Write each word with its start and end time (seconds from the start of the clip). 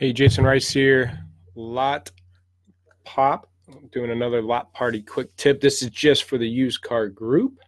Hey, 0.00 0.14
Jason 0.14 0.44
Rice 0.44 0.70
here. 0.70 1.26
Lot 1.54 2.10
Pop, 3.04 3.50
doing 3.92 4.10
another 4.10 4.40
lot 4.40 4.72
party 4.72 5.02
quick 5.02 5.36
tip. 5.36 5.60
This 5.60 5.82
is 5.82 5.90
just 5.90 6.24
for 6.24 6.38
the 6.38 6.48
used 6.48 6.80
car 6.80 7.06
group. 7.06 7.58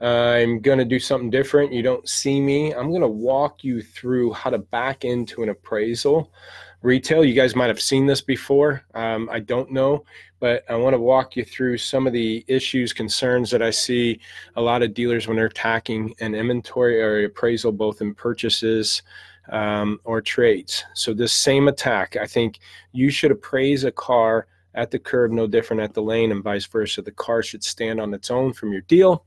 Uh, 0.00 0.38
I'm 0.38 0.60
going 0.60 0.78
to 0.78 0.86
do 0.86 0.98
something 0.98 1.28
different. 1.28 1.74
You 1.74 1.82
don't 1.82 2.08
see 2.08 2.40
me. 2.40 2.72
I'm 2.72 2.88
going 2.88 3.02
to 3.02 3.08
walk 3.08 3.62
you 3.62 3.82
through 3.82 4.32
how 4.32 4.48
to 4.48 4.56
back 4.56 5.04
into 5.04 5.42
an 5.42 5.50
appraisal 5.50 6.32
retail. 6.80 7.22
You 7.22 7.34
guys 7.34 7.54
might 7.54 7.68
have 7.68 7.78
seen 7.78 8.06
this 8.06 8.22
before. 8.22 8.82
Um, 8.94 9.28
I 9.30 9.40
don't 9.40 9.70
know, 9.70 10.06
but 10.38 10.64
I 10.70 10.76
want 10.76 10.94
to 10.94 10.98
walk 10.98 11.36
you 11.36 11.44
through 11.44 11.76
some 11.76 12.06
of 12.06 12.14
the 12.14 12.42
issues, 12.48 12.94
concerns 12.94 13.50
that 13.50 13.60
I 13.60 13.68
see 13.68 14.18
a 14.56 14.62
lot 14.62 14.82
of 14.82 14.94
dealers 14.94 15.28
when 15.28 15.36
they're 15.36 15.44
attacking 15.44 16.14
an 16.20 16.34
inventory 16.34 17.02
or 17.02 17.22
appraisal, 17.26 17.70
both 17.70 18.00
in 18.00 18.14
purchases 18.14 19.02
um, 19.48 19.98
or 20.04 20.20
trades. 20.20 20.84
So 20.94 21.14
this 21.14 21.32
same 21.32 21.68
attack, 21.68 22.16
I 22.16 22.26
think 22.26 22.58
you 22.92 23.10
should 23.10 23.30
appraise 23.30 23.84
a 23.84 23.92
car 23.92 24.46
at 24.74 24.90
the 24.90 24.98
curb, 24.98 25.32
no 25.32 25.46
different 25.46 25.82
at 25.82 25.94
the 25.94 26.02
lane, 26.02 26.32
and 26.32 26.42
vice 26.42 26.66
versa. 26.66 27.02
The 27.02 27.10
car 27.10 27.42
should 27.42 27.64
stand 27.64 28.00
on 28.00 28.14
its 28.14 28.30
own 28.30 28.52
from 28.52 28.72
your 28.72 28.82
deal. 28.82 29.24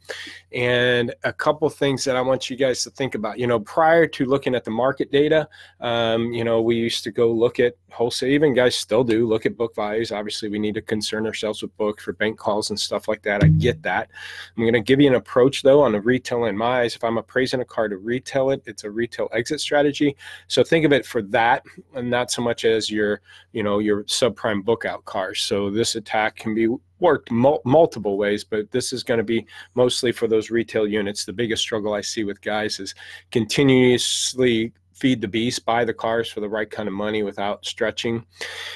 And 0.51 1.13
a 1.23 1.33
couple 1.33 1.69
things 1.69 2.03
that 2.05 2.15
I 2.15 2.21
want 2.21 2.49
you 2.49 2.55
guys 2.55 2.83
to 2.83 2.89
think 2.89 3.15
about. 3.15 3.39
You 3.39 3.47
know, 3.47 3.59
prior 3.59 4.07
to 4.07 4.25
looking 4.25 4.55
at 4.55 4.63
the 4.63 4.71
market 4.71 5.11
data, 5.11 5.47
um, 5.81 6.31
you 6.31 6.43
know, 6.43 6.61
we 6.61 6.75
used 6.75 7.03
to 7.03 7.11
go 7.11 7.31
look 7.31 7.59
at 7.59 7.75
wholesale. 7.91 8.29
Even 8.29 8.53
guys 8.53 8.75
still 8.75 9.03
do 9.03 9.27
look 9.27 9.45
at 9.45 9.57
book 9.57 9.75
values. 9.75 10.11
Obviously, 10.11 10.49
we 10.49 10.59
need 10.59 10.75
to 10.75 10.81
concern 10.81 11.25
ourselves 11.25 11.61
with 11.61 11.75
book 11.77 11.99
for 11.99 12.13
bank 12.13 12.37
calls 12.37 12.69
and 12.69 12.79
stuff 12.79 13.07
like 13.07 13.21
that. 13.23 13.43
I 13.43 13.47
get 13.47 13.83
that. 13.83 14.09
I'm 14.55 14.63
going 14.63 14.73
to 14.73 14.81
give 14.81 14.99
you 14.99 15.07
an 15.07 15.15
approach 15.15 15.61
though 15.61 15.81
on 15.81 15.91
the 15.91 16.01
retail 16.01 16.45
in 16.45 16.57
my 16.57 16.81
eyes. 16.81 16.95
If 16.95 17.03
I'm 17.03 17.17
appraising 17.17 17.61
a 17.61 17.65
car 17.65 17.87
to 17.87 17.97
retail 17.97 18.49
it, 18.51 18.63
it's 18.65 18.83
a 18.83 18.89
retail 18.89 19.29
exit 19.33 19.59
strategy. 19.59 20.15
So 20.47 20.63
think 20.63 20.85
of 20.85 20.93
it 20.93 21.05
for 21.05 21.21
that, 21.23 21.63
and 21.93 22.09
not 22.09 22.31
so 22.31 22.41
much 22.41 22.65
as 22.65 22.89
your, 22.89 23.21
you 23.51 23.63
know, 23.63 23.79
your 23.79 24.03
subprime 24.05 24.63
book 24.63 24.85
out 24.85 25.05
car 25.05 25.32
So 25.41 25.69
this 25.69 25.95
attack 25.95 26.35
can 26.35 26.53
be 26.53 26.67
worked 26.99 27.31
mul 27.31 27.61
multiple 27.65 28.17
ways, 28.17 28.43
but 28.43 28.71
this 28.71 28.93
is 28.93 29.03
going 29.03 29.17
to 29.17 29.23
be 29.23 29.45
mostly 29.75 30.11
for 30.11 30.27
those 30.27 30.49
retail 30.49 30.87
units. 30.87 31.25
The 31.25 31.33
biggest 31.33 31.61
struggle 31.61 31.93
I 31.93 32.01
see 32.01 32.23
with 32.23 32.41
guys 32.41 32.79
is 32.79 32.95
continuously 33.31 34.73
feed 34.93 35.21
the 35.21 35.27
beast, 35.27 35.65
buy 35.65 35.83
the 35.83 35.93
cars 35.93 36.31
for 36.31 36.39
the 36.39 36.47
right 36.47 36.69
kind 36.69 36.87
of 36.87 36.93
money 36.93 37.23
without 37.23 37.65
stretching. 37.65 38.23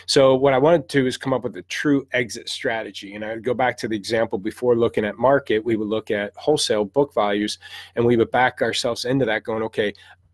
So 0.08 0.36
what 0.36 0.54
I 0.54 0.58
wanted 0.58 0.90
to 0.90 1.02
do 1.02 1.08
is 1.08 1.16
come 1.16 1.34
up 1.34 1.44
with 1.44 1.56
a 1.58 1.62
true 1.64 2.08
exit 2.12 2.50
strategy. 2.50 3.16
And 3.16 3.24
I 3.24 3.34
would 3.34 3.44
go 3.44 3.54
back 3.54 3.78
to 3.78 3.88
the 3.88 3.96
example 3.96 4.38
before 4.38 4.76
looking 4.76 5.06
at 5.06 5.18
market, 5.18 5.64
we 5.64 5.76
would 5.76 5.88
look 5.88 6.12
at 6.12 6.36
wholesale 6.36 6.86
book 6.86 7.14
values 7.14 7.60
and 7.96 8.06
we 8.06 8.18
would 8.18 8.32
back 8.32 8.62
ourselves 8.62 9.06
into 9.06 9.26
that 9.26 9.44
going, 9.44 9.64
okay, 9.64 9.94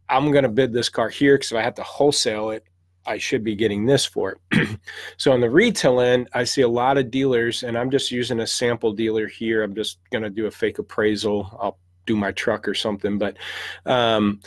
I'm 0.09 0.31
going 0.31 0.43
to 0.43 0.49
bid 0.49 0.73
this 0.73 0.89
car 0.89 1.09
here 1.09 1.35
because 1.35 1.51
if 1.51 1.57
I 1.57 1.61
have 1.61 1.75
to 1.75 1.83
wholesale 1.83 2.51
it, 2.51 2.65
I 3.05 3.17
should 3.17 3.43
be 3.43 3.55
getting 3.55 3.85
this 3.85 4.05
for 4.05 4.39
so 5.17 5.31
on 5.31 5.41
the 5.41 5.49
retail 5.49 5.99
end, 5.99 6.29
I 6.33 6.43
see 6.43 6.61
a 6.61 6.67
lot 6.67 6.97
of 6.97 7.11
dealers, 7.11 7.63
and 7.63 7.77
I'm 7.77 7.91
just 7.91 8.11
using 8.11 8.39
a 8.39 8.47
sample 8.47 8.93
dealer 8.93 9.27
here. 9.27 9.63
I'm 9.63 9.75
just 9.75 9.99
going 10.11 10.23
to 10.23 10.29
do 10.29 10.45
a 10.45 10.51
fake 10.51 10.79
appraisal. 10.79 11.57
I'll 11.61 11.77
do 12.05 12.15
my 12.15 12.31
truck 12.31 12.67
or 12.67 12.73
something, 12.73 13.17
but 13.17 13.37
um, 13.85 14.39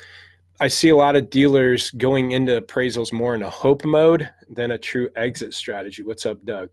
I 0.61 0.69
see 0.69 0.89
a 0.89 0.97
lot 0.97 1.17
of 1.17 1.31
dealers 1.31 1.91
going 1.93 2.33
into 2.33 2.61
appraisals 2.61 3.13
more 3.13 3.35
in 3.35 3.43
a 3.43 3.51
hope 3.51 3.85
mode 3.85 4.29
than 4.49 4.71
a 4.71 4.79
true 4.79 5.11
exit 5.17 5.55
strategy. 5.55 6.03
What's 6.03 6.27
up, 6.27 6.45
Doug? 6.45 6.71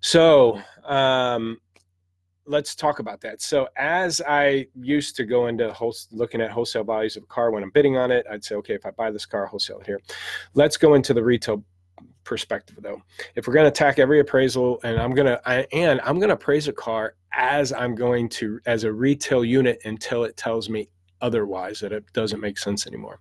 So 0.00 0.60
um, 0.84 1.58
let's 2.46 2.74
talk 2.74 2.98
about 2.98 3.20
that. 3.22 3.42
So 3.42 3.68
as 3.76 4.20
I 4.26 4.66
used 4.74 5.16
to 5.16 5.24
go 5.24 5.46
into 5.46 5.72
whole, 5.72 5.94
looking 6.10 6.40
at 6.40 6.50
wholesale 6.50 6.84
values 6.84 7.16
of 7.16 7.24
a 7.24 7.26
car 7.26 7.50
when 7.50 7.62
I'm 7.62 7.70
bidding 7.70 7.96
on 7.96 8.10
it, 8.10 8.26
I'd 8.30 8.44
say, 8.44 8.54
okay, 8.56 8.74
if 8.74 8.86
I 8.86 8.90
buy 8.90 9.10
this 9.10 9.26
car, 9.26 9.46
wholesale 9.46 9.80
it 9.80 9.86
here. 9.86 10.00
Let's 10.54 10.76
go 10.76 10.94
into 10.94 11.12
the 11.14 11.22
retail 11.22 11.64
perspective 12.24 12.78
though. 12.80 13.02
If 13.36 13.46
we're 13.46 13.54
going 13.54 13.64
to 13.64 13.70
attack 13.70 13.98
every 13.98 14.20
appraisal 14.20 14.80
and 14.82 14.98
I'm 14.98 15.14
going 15.14 15.26
to, 15.26 15.74
and 15.74 16.00
I'm 16.02 16.18
going 16.18 16.28
to 16.28 16.34
appraise 16.34 16.68
a 16.68 16.72
car 16.72 17.14
as 17.32 17.72
I'm 17.72 17.94
going 17.94 18.28
to, 18.30 18.60
as 18.66 18.84
a 18.84 18.92
retail 18.92 19.44
unit 19.44 19.80
until 19.84 20.24
it 20.24 20.36
tells 20.36 20.68
me 20.68 20.88
otherwise 21.20 21.80
that 21.80 21.92
it 21.92 22.04
doesn't 22.12 22.40
make 22.40 22.58
sense 22.58 22.86
anymore. 22.86 23.20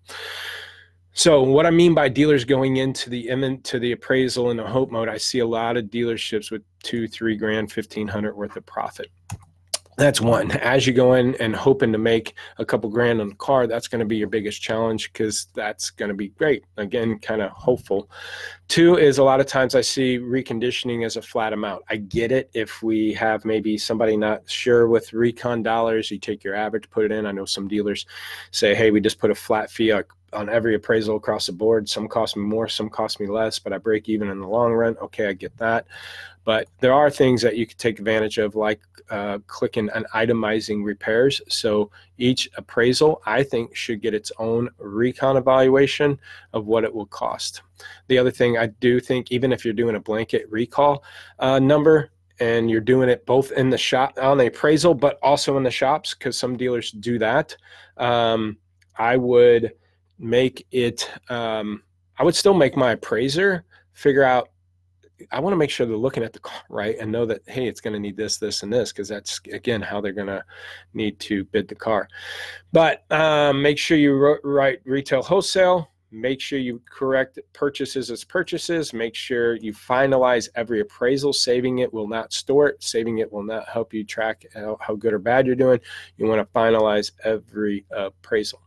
So 1.17 1.41
what 1.41 1.65
I 1.65 1.71
mean 1.71 1.93
by 1.93 2.09
dealers 2.09 2.43
going 2.43 2.75
into 2.75 3.09
the 3.09 3.29
into 3.29 3.79
the 3.79 3.93
appraisal 3.93 4.51
in 4.51 4.57
the 4.57 4.67
hope 4.67 4.91
mode, 4.91 5.07
I 5.07 5.17
see 5.17 5.39
a 5.39 5.45
lot 5.47 5.77
of 5.77 5.85
dealerships 5.85 6.51
with 6.51 6.61
two, 6.83 7.07
three 7.07 7.37
grand, 7.37 7.71
fifteen 7.71 8.05
hundred 8.05 8.35
worth 8.35 8.57
of 8.57 8.65
profit. 8.65 9.09
That's 9.97 10.19
one. 10.19 10.51
As 10.51 10.85
you 10.85 10.91
go 10.91 11.13
in 11.13 11.35
and 11.35 11.55
hoping 11.55 11.93
to 11.93 11.97
make 11.97 12.33
a 12.57 12.65
couple 12.65 12.89
grand 12.89 13.21
on 13.21 13.29
the 13.29 13.35
car, 13.35 13.65
that's 13.65 13.87
going 13.87 13.99
to 13.99 14.05
be 14.05 14.17
your 14.17 14.27
biggest 14.27 14.61
challenge 14.61 15.13
because 15.13 15.47
that's 15.55 15.89
going 15.89 16.09
to 16.09 16.15
be 16.15 16.27
great. 16.27 16.65
Again, 16.75 17.17
kind 17.19 17.41
of 17.41 17.51
hopeful. 17.51 18.09
Two 18.67 18.97
is 18.97 19.17
a 19.17 19.23
lot 19.23 19.39
of 19.39 19.45
times 19.45 19.73
I 19.73 19.79
see 19.79 20.19
reconditioning 20.19 21.05
as 21.05 21.15
a 21.15 21.21
flat 21.21 21.53
amount. 21.53 21.83
I 21.89 21.95
get 21.95 22.33
it 22.33 22.49
if 22.53 22.83
we 22.83 23.13
have 23.13 23.45
maybe 23.45 23.77
somebody 23.77 24.17
not 24.17 24.49
sure 24.49 24.89
with 24.89 25.13
recon 25.13 25.63
dollars, 25.63 26.11
you 26.11 26.19
take 26.19 26.43
your 26.43 26.55
average, 26.55 26.89
put 26.89 27.05
it 27.05 27.13
in. 27.13 27.25
I 27.25 27.31
know 27.31 27.45
some 27.45 27.69
dealers 27.69 28.05
say, 28.51 28.75
hey, 28.75 28.91
we 28.91 28.99
just 28.99 29.19
put 29.19 29.31
a 29.31 29.35
flat 29.35 29.71
fee 29.71 29.93
on 30.35 30.49
every 30.49 30.75
appraisal 30.75 31.15
across 31.15 31.47
the 31.47 31.53
board. 31.53 31.89
Some 31.89 32.07
cost 32.07 32.37
me 32.37 32.43
more, 32.43 32.67
some 32.67 32.89
cost 32.89 33.19
me 33.19 33.27
less, 33.27 33.57
but 33.57 33.73
I 33.73 33.77
break 33.77 34.09
even 34.09 34.29
in 34.29 34.39
the 34.39 34.47
long 34.47 34.73
run. 34.73 34.97
Okay, 35.01 35.27
I 35.27 35.33
get 35.33 35.57
that. 35.57 35.85
But 36.43 36.67
there 36.79 36.93
are 36.93 37.09
things 37.09 37.41
that 37.41 37.57
you 37.57 37.65
can 37.65 37.77
take 37.77 37.97
advantage 37.97 38.37
of, 38.37 38.55
like 38.55 38.79
uh, 39.09 39.39
clicking 39.47 39.89
and 39.95 40.05
itemizing 40.13 40.83
repairs. 40.83 41.41
So 41.47 41.89
each 42.19 42.49
appraisal, 42.57 43.21
I 43.25 43.41
think, 43.41 43.75
should 43.75 44.01
get 44.01 44.13
its 44.13 44.31
own 44.37 44.69
recon 44.77 45.37
evaluation 45.37 46.19
of 46.53 46.67
what 46.67 46.83
it 46.83 46.93
will 46.93 47.07
cost. 47.07 47.61
The 48.07 48.19
other 48.19 48.31
thing 48.31 48.57
I 48.57 48.67
do 48.67 48.99
think, 48.99 49.31
even 49.31 49.51
if 49.51 49.65
you're 49.65 49.73
doing 49.73 49.95
a 49.95 49.99
blanket 49.99 50.45
recall 50.51 51.03
uh, 51.39 51.59
number, 51.59 52.11
and 52.39 52.69
you're 52.69 52.81
doing 52.81 53.07
it 53.07 53.25
both 53.25 53.53
in 53.53 53.69
the 53.69 53.77
shop 53.77 54.17
on 54.21 54.37
the 54.37 54.47
appraisal, 54.47 54.93
but 54.93 55.17
also 55.23 55.55
in 55.57 55.63
the 55.63 55.71
shops, 55.71 56.13
because 56.13 56.37
some 56.37 56.57
dealers 56.57 56.91
do 56.91 57.17
that. 57.17 57.55
Um, 57.97 58.57
I 58.97 59.15
would 59.17 59.73
make 60.19 60.65
it 60.71 61.09
um, 61.29 61.83
i 62.17 62.23
would 62.23 62.35
still 62.35 62.53
make 62.53 62.75
my 62.75 62.91
appraiser 62.91 63.65
figure 63.93 64.23
out 64.23 64.49
i 65.31 65.39
want 65.39 65.53
to 65.53 65.57
make 65.57 65.69
sure 65.69 65.85
they're 65.85 65.95
looking 65.95 66.23
at 66.23 66.33
the 66.33 66.39
car 66.39 66.61
right? 66.69 66.97
And 66.99 67.11
know 67.11 67.25
that 67.25 67.41
hey 67.47 67.67
it's 67.67 67.81
going 67.81 67.93
to 67.93 67.99
need 67.99 68.17
this 68.17 68.37
this 68.37 68.63
and 68.63 68.71
this 68.71 68.91
because 68.91 69.07
that's 69.07 69.39
again 69.51 69.81
how 69.81 70.01
they're 70.01 70.11
going 70.11 70.27
to 70.27 70.43
need 70.93 71.19
to 71.21 71.45
bid 71.45 71.67
the 71.67 71.75
car. 71.75 72.07
But 72.71 73.09
um, 73.11 73.61
make 73.61 73.77
sure 73.77 73.97
you 73.97 74.39
write 74.43 74.81
retail 74.85 75.23
wholesale 75.23 75.91
make 76.11 76.39
sure 76.39 76.59
you 76.59 76.81
correct 76.89 77.39
purchases 77.51 78.09
as 78.09 78.23
purchases 78.23 78.93
make 78.93 79.15
sure 79.15 79.55
you 79.55 79.73
finalize 79.73 80.47
every 80.55 80.79
appraisal. 80.81 81.33
Saving 81.33 81.79
it 81.79 81.93
will 81.93 82.07
not 82.07 82.31
store 82.33 82.67
it 82.67 82.83
saving 82.83 83.19
it 83.19 83.31
will 83.31 83.43
not 83.43 83.67
help 83.67 83.93
you 83.93 84.03
track 84.03 84.45
how, 84.53 84.77
how 84.79 84.95
good 84.95 85.13
or 85.13 85.19
bad 85.19 85.45
you're 85.45 85.55
doing. 85.55 85.79
You 86.17 86.27
want 86.27 86.45
to 86.45 86.53
finalize 86.53 87.11
every 87.23 87.85
appraisal 87.91 88.61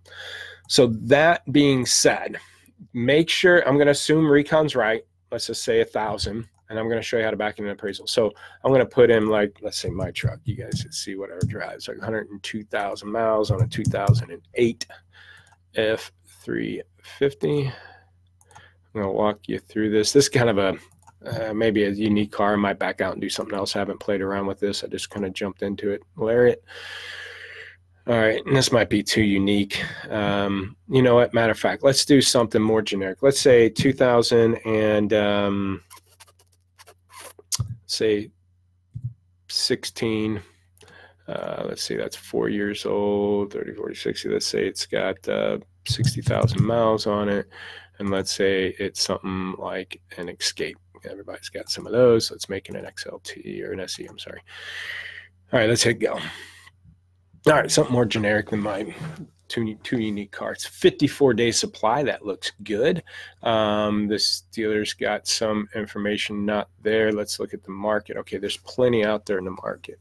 so 0.68 0.86
that 0.86 1.50
being 1.50 1.84
said, 1.86 2.38
make 2.92 3.28
sure 3.28 3.66
I'm 3.66 3.74
going 3.74 3.86
to 3.86 3.92
assume 3.92 4.30
Recon's 4.30 4.76
right. 4.76 5.02
Let's 5.32 5.46
just 5.46 5.64
say 5.64 5.80
a 5.80 5.84
thousand, 5.84 6.46
and 6.68 6.78
I'm 6.78 6.86
going 6.86 6.98
to 6.98 7.02
show 7.02 7.16
you 7.16 7.24
how 7.24 7.30
to 7.30 7.36
back 7.36 7.58
in 7.58 7.64
an 7.64 7.72
appraisal. 7.72 8.06
So 8.06 8.30
I'm 8.62 8.70
going 8.70 8.80
to 8.80 8.86
put 8.86 9.10
in 9.10 9.28
like, 9.28 9.56
let's 9.62 9.78
say 9.78 9.90
my 9.90 10.10
truck. 10.10 10.38
You 10.44 10.56
guys 10.56 10.82
can 10.82 10.92
see 10.92 11.16
whatever 11.16 11.40
drives 11.46 11.88
like 11.88 11.96
102,000 11.98 13.10
miles 13.10 13.50
on 13.50 13.62
a 13.62 13.66
2008 13.66 14.86
F350. 15.74 17.72
I'm 18.94 19.02
going 19.02 19.06
to 19.06 19.10
walk 19.10 19.40
you 19.48 19.58
through 19.58 19.90
this. 19.90 20.12
This 20.12 20.26
is 20.26 20.30
kind 20.30 20.50
of 20.50 20.58
a 20.58 20.78
uh, 21.26 21.52
maybe 21.52 21.84
a 21.84 21.90
unique 21.90 22.30
car. 22.30 22.52
I 22.52 22.56
might 22.56 22.78
back 22.78 23.00
out 23.00 23.12
and 23.12 23.20
do 23.20 23.28
something 23.28 23.56
else. 23.56 23.74
I 23.74 23.80
haven't 23.80 24.00
played 24.00 24.20
around 24.20 24.46
with 24.46 24.60
this. 24.60 24.84
I 24.84 24.86
just 24.86 25.10
kind 25.10 25.26
of 25.26 25.32
jumped 25.32 25.62
into 25.62 25.90
it. 25.90 26.02
Lariat. 26.16 26.62
All 28.08 28.16
right, 28.16 28.42
and 28.46 28.56
this 28.56 28.72
might 28.72 28.88
be 28.88 29.02
too 29.02 29.22
unique. 29.22 29.84
Um, 30.08 30.76
you 30.88 31.02
know 31.02 31.16
what? 31.16 31.34
Matter 31.34 31.50
of 31.50 31.58
fact, 31.58 31.82
let's 31.82 32.06
do 32.06 32.22
something 32.22 32.62
more 32.62 32.80
generic. 32.80 33.22
Let's 33.22 33.38
say 33.38 33.68
2000 33.68 34.54
and 34.64 35.12
um, 35.12 35.82
say 37.84 38.30
16. 39.48 40.40
Uh, 41.28 41.64
let's 41.68 41.82
see, 41.82 41.96
that's 41.96 42.16
four 42.16 42.48
years 42.48 42.86
old, 42.86 43.52
30, 43.52 43.74
40, 43.74 43.94
60. 43.94 44.28
Let's 44.30 44.46
say 44.46 44.66
it's 44.66 44.86
got 44.86 45.28
uh, 45.28 45.58
60,000 45.86 46.64
miles 46.64 47.06
on 47.06 47.28
it. 47.28 47.46
And 47.98 48.08
let's 48.08 48.32
say 48.32 48.74
it's 48.78 49.02
something 49.02 49.54
like 49.58 50.00
an 50.16 50.30
Escape. 50.30 50.78
Everybody's 51.04 51.50
got 51.50 51.68
some 51.68 51.84
of 51.84 51.92
those. 51.92 52.30
Let's 52.30 52.48
make 52.48 52.70
it 52.70 52.74
an 52.74 52.86
XLT 52.86 53.62
or 53.64 53.72
an 53.72 53.80
SE, 53.80 54.06
I'm 54.06 54.18
sorry. 54.18 54.40
All 55.52 55.60
right, 55.60 55.68
let's 55.68 55.82
hit 55.82 55.98
go. 56.00 56.18
All 57.48 57.54
right, 57.54 57.70
something 57.70 57.94
more 57.94 58.04
generic 58.04 58.50
than 58.50 58.60
my 58.60 58.94
two, 59.48 59.74
two 59.82 59.98
unique 59.98 60.30
cars. 60.30 60.64
54 60.64 61.34
day 61.34 61.50
supply. 61.50 62.02
That 62.02 62.24
looks 62.24 62.52
good. 62.62 63.02
Um, 63.42 64.06
this 64.06 64.42
dealer's 64.52 64.94
got 64.94 65.26
some 65.26 65.68
information 65.74 66.44
not 66.44 66.68
there. 66.82 67.12
Let's 67.12 67.40
look 67.40 67.54
at 67.54 67.64
the 67.64 67.70
market. 67.70 68.16
Okay, 68.18 68.38
there's 68.38 68.58
plenty 68.58 69.04
out 69.04 69.26
there 69.26 69.38
in 69.38 69.44
the 69.44 69.56
market. 69.62 69.98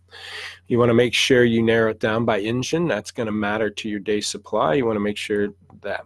You 0.68 0.80
want 0.80 0.90
to 0.90 0.96
make 0.96 1.14
sure 1.14 1.44
you 1.44 1.64
narrow 1.64 1.92
it 1.92 2.00
down 2.00 2.26
by 2.26 2.40
engine. 2.40 2.88
That's 2.88 3.12
going 3.12 3.28
to 3.28 3.32
matter 3.32 3.70
to 3.70 3.90
your 3.90 4.00
day 4.00 4.22
supply. 4.22 4.76
You 4.76 4.86
want 4.86 4.98
to 4.98 5.02
make 5.02 5.18
sure 5.18 5.50
that 5.82 6.06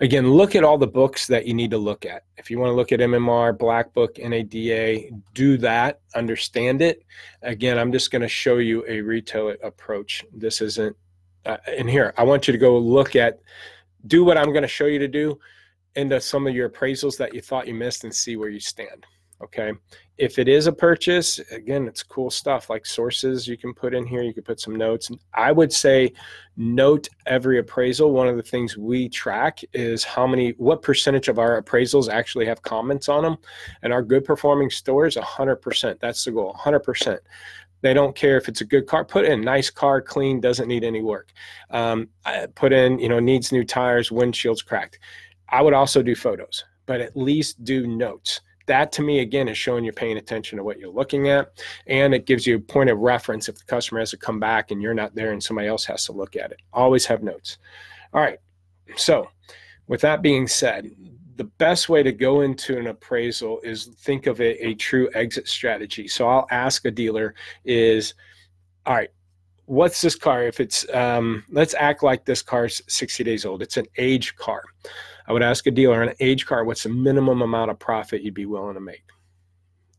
again 0.00 0.30
look 0.30 0.56
at 0.56 0.64
all 0.64 0.78
the 0.78 0.86
books 0.86 1.26
that 1.26 1.46
you 1.46 1.54
need 1.54 1.70
to 1.70 1.78
look 1.78 2.04
at 2.04 2.24
if 2.36 2.50
you 2.50 2.58
want 2.58 2.70
to 2.70 2.74
look 2.74 2.92
at 2.92 3.00
mmr 3.00 3.56
black 3.56 3.92
book 3.92 4.18
nada 4.18 5.00
do 5.34 5.56
that 5.56 6.00
understand 6.14 6.82
it 6.82 7.04
again 7.42 7.78
i'm 7.78 7.92
just 7.92 8.10
going 8.10 8.22
to 8.22 8.28
show 8.28 8.56
you 8.56 8.84
a 8.88 9.00
retail 9.00 9.54
approach 9.62 10.24
this 10.32 10.60
isn't 10.60 10.96
uh, 11.46 11.56
and 11.66 11.88
here 11.88 12.12
i 12.16 12.22
want 12.22 12.46
you 12.46 12.52
to 12.52 12.58
go 12.58 12.78
look 12.78 13.16
at 13.16 13.40
do 14.06 14.24
what 14.24 14.36
i'm 14.36 14.50
going 14.50 14.62
to 14.62 14.68
show 14.68 14.86
you 14.86 14.98
to 14.98 15.08
do 15.08 15.38
into 15.94 16.20
some 16.20 16.46
of 16.46 16.54
your 16.54 16.68
appraisals 16.68 17.16
that 17.18 17.34
you 17.34 17.40
thought 17.40 17.66
you 17.66 17.74
missed 17.74 18.04
and 18.04 18.14
see 18.14 18.36
where 18.36 18.48
you 18.48 18.60
stand 18.60 19.06
okay? 19.42 19.72
If 20.18 20.38
it 20.38 20.46
is 20.46 20.66
a 20.66 20.72
purchase 20.72 21.38
again 21.50 21.88
it's 21.88 22.02
cool 22.02 22.30
stuff 22.30 22.70
like 22.70 22.86
sources 22.86 23.48
you 23.48 23.56
can 23.56 23.74
put 23.74 23.94
in 23.94 24.06
here 24.06 24.22
you 24.22 24.32
can 24.32 24.44
put 24.44 24.60
some 24.60 24.76
notes. 24.76 25.10
I 25.34 25.50
would 25.52 25.72
say 25.72 26.12
note 26.56 27.08
every 27.26 27.58
appraisal. 27.58 28.12
One 28.12 28.28
of 28.28 28.36
the 28.36 28.42
things 28.42 28.76
we 28.76 29.08
track 29.08 29.60
is 29.72 30.04
how 30.04 30.26
many 30.26 30.50
what 30.58 30.82
percentage 30.82 31.28
of 31.28 31.38
our 31.38 31.60
appraisals 31.60 32.08
actually 32.08 32.46
have 32.46 32.62
comments 32.62 33.08
on 33.08 33.24
them 33.24 33.36
and 33.82 33.92
our 33.92 34.02
good 34.02 34.24
performing 34.24 34.70
stores 34.70 35.16
100% 35.16 35.98
that's 35.98 36.24
the 36.24 36.30
goal 36.30 36.54
100% 36.54 37.18
they 37.82 37.92
don't 37.92 38.16
care 38.16 38.36
if 38.36 38.48
it's 38.48 38.62
a 38.62 38.64
good 38.64 38.86
car. 38.86 39.04
Put 39.04 39.26
in 39.26 39.42
nice 39.42 39.70
car 39.70 40.00
clean 40.00 40.40
doesn't 40.40 40.68
need 40.68 40.84
any 40.84 41.02
work. 41.02 41.32
Um, 41.70 42.08
put 42.54 42.72
in 42.72 42.98
you 42.98 43.08
know 43.08 43.20
needs 43.20 43.52
new 43.52 43.64
tires 43.64 44.10
windshield's 44.10 44.62
cracked. 44.62 44.98
I 45.48 45.60
would 45.60 45.74
also 45.74 46.02
do 46.02 46.14
photos 46.14 46.64
but 46.86 47.00
at 47.00 47.16
least 47.16 47.64
do 47.64 47.86
notes. 47.86 48.40
That 48.66 48.92
to 48.92 49.02
me 49.02 49.20
again 49.20 49.48
is 49.48 49.58
showing 49.58 49.84
you're 49.84 49.92
paying 49.92 50.18
attention 50.18 50.56
to 50.56 50.64
what 50.64 50.78
you're 50.78 50.92
looking 50.92 51.28
at 51.28 51.62
and 51.86 52.14
it 52.14 52.26
gives 52.26 52.46
you 52.46 52.56
a 52.56 52.60
point 52.60 52.90
of 52.90 52.98
reference 52.98 53.48
if 53.48 53.56
the 53.56 53.64
customer 53.64 54.00
has 54.00 54.10
to 54.10 54.16
come 54.16 54.38
back 54.38 54.70
and 54.70 54.80
you're 54.80 54.94
not 54.94 55.14
there 55.14 55.32
and 55.32 55.42
somebody 55.42 55.68
else 55.68 55.84
has 55.84 56.06
to 56.06 56.12
look 56.12 56.36
at 56.36 56.52
it. 56.52 56.60
Always 56.72 57.04
have 57.06 57.22
notes. 57.22 57.58
All 58.12 58.20
right. 58.20 58.38
So 58.96 59.28
with 59.88 60.00
that 60.02 60.22
being 60.22 60.46
said 60.46 60.90
the 61.36 61.44
best 61.44 61.88
way 61.88 62.02
to 62.02 62.12
go 62.12 62.42
into 62.42 62.78
an 62.78 62.86
appraisal 62.88 63.60
is 63.62 63.86
think 64.00 64.26
of 64.26 64.40
a, 64.40 64.66
a 64.66 64.74
true 64.74 65.08
exit 65.14 65.48
strategy 65.48 66.06
so 66.08 66.28
i'll 66.28 66.46
ask 66.50 66.84
a 66.84 66.90
dealer 66.90 67.34
is 67.64 68.14
all 68.86 68.94
right 68.94 69.10
what's 69.66 70.00
this 70.00 70.16
car 70.16 70.44
if 70.44 70.60
it's 70.60 70.88
um, 70.92 71.44
let's 71.50 71.74
act 71.74 72.02
like 72.02 72.24
this 72.24 72.42
car's 72.42 72.82
60 72.88 73.24
days 73.24 73.44
old 73.46 73.62
it's 73.62 73.76
an 73.76 73.86
age 73.96 74.36
car 74.36 74.64
I 75.26 75.32
would 75.32 75.42
ask 75.42 75.66
a 75.66 75.70
dealer 75.70 76.02
an 76.02 76.14
age 76.20 76.46
car, 76.46 76.64
what's 76.64 76.82
the 76.82 76.88
minimum 76.88 77.42
amount 77.42 77.70
of 77.70 77.78
profit 77.78 78.22
you'd 78.22 78.34
be 78.34 78.46
willing 78.46 78.74
to 78.74 78.80
make? 78.80 79.04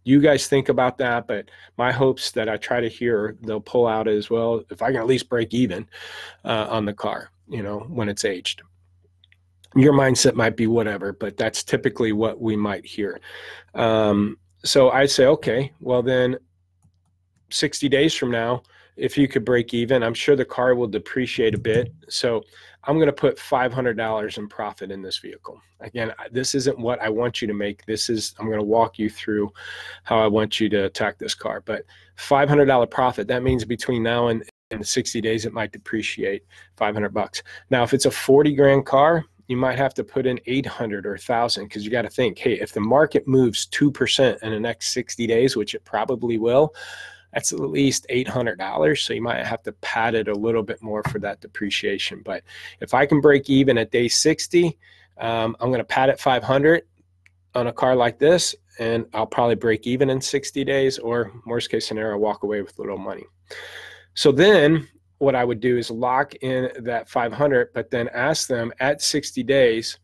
You 0.03 0.19
guys 0.19 0.47
think 0.47 0.67
about 0.67 0.97
that, 0.97 1.27
but 1.27 1.49
my 1.77 1.91
hopes 1.91 2.31
that 2.31 2.49
I 2.49 2.57
try 2.57 2.81
to 2.81 2.89
hear 2.89 3.37
they'll 3.41 3.61
pull 3.61 3.87
out 3.87 4.07
as 4.07 4.29
well. 4.29 4.63
If 4.69 4.81
I 4.81 4.91
can 4.91 4.97
at 4.97 5.07
least 5.07 5.29
break 5.29 5.53
even 5.53 5.87
uh, 6.43 6.67
on 6.69 6.85
the 6.85 6.93
car, 6.93 7.29
you 7.47 7.63
know, 7.63 7.79
when 7.79 8.09
it's 8.09 8.25
aged. 8.25 8.61
Your 9.75 9.93
mindset 9.93 10.35
might 10.35 10.55
be 10.55 10.67
whatever, 10.67 11.13
but 11.13 11.37
that's 11.37 11.63
typically 11.63 12.11
what 12.11 12.39
we 12.39 12.55
might 12.55 12.85
hear. 12.85 13.19
Um, 13.73 14.37
so 14.63 14.91
I 14.91 15.05
say, 15.05 15.25
okay, 15.25 15.73
well 15.79 16.03
then, 16.03 16.37
60 17.49 17.89
days 17.89 18.13
from 18.13 18.31
now, 18.31 18.63
if 18.95 19.17
you 19.17 19.27
could 19.27 19.45
break 19.45 19.73
even, 19.73 20.03
I'm 20.03 20.13
sure 20.13 20.35
the 20.35 20.45
car 20.45 20.75
will 20.75 20.87
depreciate 20.87 21.55
a 21.55 21.59
bit. 21.59 21.91
So 22.09 22.43
I'm 22.83 22.97
going 22.97 23.07
to 23.07 23.13
put 23.13 23.37
$500 23.37 24.37
in 24.37 24.47
profit 24.47 24.91
in 24.91 25.01
this 25.01 25.17
vehicle. 25.17 25.59
Again, 25.79 26.13
this 26.31 26.53
isn't 26.53 26.77
what 26.77 27.01
I 27.01 27.09
want 27.09 27.41
you 27.41 27.47
to 27.47 27.53
make. 27.53 27.85
This 27.85 28.09
is, 28.09 28.35
I'm 28.39 28.47
going 28.47 28.59
to 28.59 28.65
walk 28.65 28.99
you 28.99 29.09
through 29.09 29.51
how 30.03 30.19
I 30.19 30.27
want 30.27 30.59
you 30.59 30.69
to 30.69 30.85
attack 30.85 31.17
this 31.17 31.33
car. 31.33 31.61
But 31.61 31.85
$500 32.17 32.89
profit, 32.91 33.27
that 33.27 33.43
means 33.43 33.65
between 33.65 34.03
now 34.03 34.27
and, 34.27 34.43
and 34.69 34.85
60 34.85 35.21
days, 35.21 35.45
it 35.45 35.53
might 35.53 35.71
depreciate 35.71 36.43
500 36.77 37.09
bucks. 37.13 37.41
Now, 37.69 37.83
if 37.83 37.93
it's 37.93 38.05
a 38.05 38.11
40 38.11 38.55
grand 38.55 38.85
car, 38.85 39.25
you 39.53 39.57
might 39.57 39.77
have 39.77 39.93
to 39.93 40.03
put 40.03 40.25
in 40.25 40.39
800 40.47 41.05
or 41.05 41.11
1000 41.11 41.65
because 41.65 41.85
you 41.85 41.91
got 41.91 42.01
to 42.01 42.09
think, 42.09 42.39
hey, 42.39 42.53
if 42.53 42.71
the 42.71 42.79
market 42.79 43.27
moves 43.27 43.67
2% 43.67 44.41
in 44.41 44.49
the 44.51 44.59
next 44.59 44.93
60 44.93 45.27
days, 45.27 45.55
which 45.55 45.75
it 45.75 45.85
probably 45.85 46.39
will, 46.39 46.73
that's 47.31 47.53
at 47.53 47.59
least 47.59 48.07
$800. 48.09 48.97
So 48.97 49.13
you 49.13 49.21
might 49.21 49.45
have 49.45 49.61
to 49.61 49.71
pad 49.73 50.15
it 50.15 50.27
a 50.27 50.33
little 50.33 50.63
bit 50.63 50.81
more 50.81 51.03
for 51.03 51.19
that 51.19 51.39
depreciation. 51.39 52.23
But 52.25 52.41
if 52.81 52.95
I 52.95 53.05
can 53.05 53.21
break 53.21 53.47
even 53.47 53.77
at 53.77 53.91
day 53.91 54.07
60, 54.07 54.75
um, 55.19 55.55
I'm 55.59 55.69
going 55.69 55.77
to 55.77 55.85
pad 55.85 56.09
it 56.09 56.19
500 56.19 56.81
on 57.53 57.67
a 57.67 57.73
car 57.73 57.95
like 57.95 58.17
this, 58.17 58.55
and 58.79 59.05
I'll 59.13 59.27
probably 59.27 59.53
break 59.53 59.85
even 59.85 60.09
in 60.09 60.19
60 60.19 60.63
days, 60.63 60.97
or 60.97 61.31
worst 61.45 61.69
case 61.69 61.87
scenario, 61.87 62.17
walk 62.17 62.41
away 62.41 62.63
with 62.63 62.79
little 62.79 62.97
money. 62.97 63.25
So 64.15 64.31
then 64.31 64.87
what 65.17 65.35
I 65.35 65.43
would 65.43 65.59
do 65.59 65.77
is 65.77 65.89
lock 65.89 66.33
in 66.35 66.69
that 66.83 67.09
500, 67.09 67.69
but 67.73 67.89
then 67.89 68.09
ask 68.09 68.47
them 68.47 68.71
at 68.79 69.01
60 69.01 69.43
days, 69.43 69.99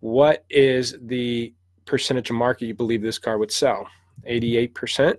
what 0.00 0.44
is 0.50 0.96
the 1.02 1.54
percentage 1.84 2.30
of 2.30 2.36
market 2.36 2.66
you 2.66 2.74
believe 2.74 3.02
this 3.02 3.18
car 3.18 3.38
would 3.38 3.52
sell? 3.52 3.86
88%? 4.28 5.16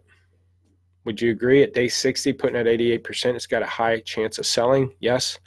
Would 1.05 1.21
you 1.21 1.31
agree 1.31 1.63
at 1.63 1.73
day 1.73 1.87
60, 1.87 2.33
putting 2.33 2.55
at 2.55 2.65
88%, 2.65 3.35
it's 3.35 3.45
got 3.45 3.61
a 3.61 3.67
high 3.67 3.99
chance 3.99 4.37
of 4.37 4.45
selling? 4.45 4.93
Yes. 4.99 5.37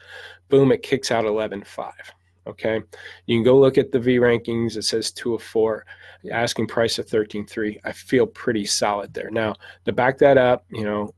Boom, 0.49 0.71
it 0.71 0.83
kicks 0.83 1.11
out 1.11 1.25
11.5. 1.25 1.93
Okay. 2.47 2.81
You 3.27 3.37
can 3.37 3.43
go 3.43 3.59
look 3.59 3.77
at 3.77 3.91
the 3.91 3.99
V 3.99 4.19
rankings. 4.19 4.77
It 4.77 4.83
says 4.83 5.11
two 5.11 5.35
of 5.35 5.43
four, 5.43 5.85
asking 6.31 6.69
price 6.69 6.99
of 6.99 7.07
13.3. 7.07 7.81
I 7.85 7.93
feel 7.93 8.27
pretty 8.27 8.65
solid 8.65 9.13
there. 9.13 9.31
Now, 9.31 9.55
to 9.85 9.93
back 9.93 10.19
that 10.19 10.39
up, 10.39 10.65
you 10.71 10.85
know, 10.85 11.13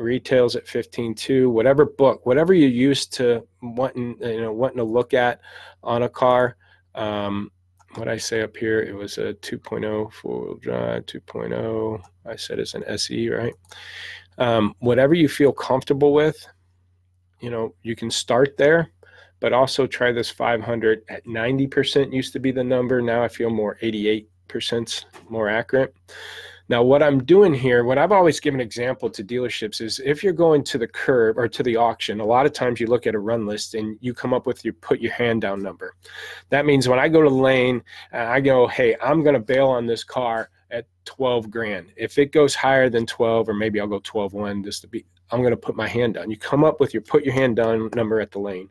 retails 0.00 0.56
at 0.56 0.66
15.2, 0.66 1.50
whatever 1.50 1.84
book, 1.84 2.24
whatever 2.26 2.54
you 2.54 2.66
used 2.66 3.12
to 3.14 3.46
wanting, 3.62 4.16
you 4.20 4.40
know, 4.40 4.52
wanting 4.52 4.78
to 4.78 4.84
look 4.84 5.14
at 5.14 5.40
on 5.82 6.02
a 6.02 6.08
car, 6.08 6.56
um, 6.94 7.50
what 7.94 8.08
I 8.08 8.16
say 8.16 8.42
up 8.42 8.56
here, 8.56 8.80
it 8.80 8.94
was 8.94 9.18
a 9.18 9.34
2.0 9.34 10.12
four 10.12 10.44
wheel 10.44 10.54
drive, 10.56 11.06
2.0. 11.06 12.02
I 12.26 12.36
said 12.36 12.58
it's 12.58 12.74
an 12.74 12.84
SE, 12.84 13.28
right? 13.28 13.54
Um, 14.38 14.74
whatever 14.78 15.14
you 15.14 15.28
feel 15.28 15.52
comfortable 15.52 16.12
with, 16.12 16.46
you 17.40 17.50
know, 17.50 17.74
you 17.82 17.96
can 17.96 18.10
start 18.10 18.56
there, 18.56 18.92
but 19.40 19.52
also 19.52 19.86
try 19.86 20.12
this 20.12 20.30
500 20.30 21.02
at 21.08 21.24
90% 21.26 22.12
used 22.12 22.32
to 22.32 22.38
be 22.38 22.52
the 22.52 22.62
number. 22.62 23.02
Now 23.02 23.24
I 23.24 23.28
feel 23.28 23.50
more 23.50 23.76
88% 23.82 25.04
more 25.28 25.48
accurate. 25.48 25.94
Now, 26.70 26.84
what 26.84 27.02
I'm 27.02 27.24
doing 27.24 27.52
here, 27.52 27.82
what 27.82 27.98
I've 27.98 28.12
always 28.12 28.38
given 28.38 28.60
example 28.60 29.10
to 29.10 29.24
dealerships 29.24 29.80
is 29.80 30.00
if 30.04 30.22
you're 30.22 30.32
going 30.32 30.62
to 30.62 30.78
the 30.78 30.86
curb 30.86 31.36
or 31.36 31.48
to 31.48 31.64
the 31.64 31.74
auction, 31.74 32.20
a 32.20 32.24
lot 32.24 32.46
of 32.46 32.52
times 32.52 32.78
you 32.78 32.86
look 32.86 33.08
at 33.08 33.16
a 33.16 33.18
run 33.18 33.44
list 33.44 33.74
and 33.74 33.98
you 34.00 34.14
come 34.14 34.32
up 34.32 34.46
with 34.46 34.64
your 34.64 34.74
put 34.74 35.00
your 35.00 35.10
hand 35.10 35.40
down 35.40 35.60
number. 35.64 35.96
That 36.50 36.66
means 36.66 36.86
when 36.86 37.00
I 37.00 37.08
go 37.08 37.22
to 37.22 37.28
lane, 37.28 37.82
uh, 38.14 38.18
I 38.18 38.38
go, 38.38 38.68
hey, 38.68 38.94
I'm 39.02 39.24
going 39.24 39.34
to 39.34 39.40
bail 39.40 39.66
on 39.66 39.84
this 39.84 40.04
car 40.04 40.50
at 40.70 40.86
12 41.06 41.50
grand. 41.50 41.88
If 41.96 42.18
it 42.18 42.30
goes 42.30 42.54
higher 42.54 42.88
than 42.88 43.04
12, 43.04 43.48
or 43.48 43.54
maybe 43.54 43.80
I'll 43.80 43.88
go 43.88 43.98
12 44.04 44.32
one 44.32 44.62
just 44.62 44.82
to 44.82 44.86
be, 44.86 45.04
I'm 45.32 45.40
going 45.40 45.50
to 45.50 45.56
put 45.56 45.74
my 45.74 45.88
hand 45.88 46.14
down. 46.14 46.30
You 46.30 46.38
come 46.38 46.62
up 46.62 46.78
with 46.78 46.94
your 46.94 47.02
put 47.02 47.24
your 47.24 47.34
hand 47.34 47.56
down 47.56 47.90
number 47.96 48.20
at 48.20 48.30
the 48.30 48.38
lane. 48.38 48.70